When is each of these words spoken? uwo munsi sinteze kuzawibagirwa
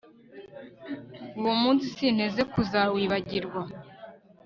uwo 1.39 1.53
munsi 1.61 1.85
sinteze 1.95 2.41
kuzawibagirwa 2.51 3.61